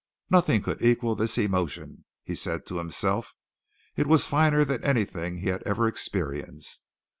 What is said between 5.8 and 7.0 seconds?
experienced.